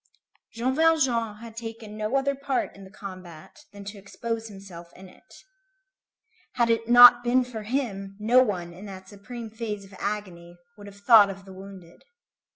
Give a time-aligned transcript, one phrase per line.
[0.51, 5.07] Jean Valjean had taken no other part in the combat than to expose himself in
[5.07, 5.43] it.
[6.53, 10.87] Had it not been for him, no one, in that supreme phase of agony, would
[10.87, 12.03] have thought of the wounded.